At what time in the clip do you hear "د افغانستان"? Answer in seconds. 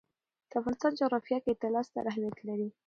0.49-0.91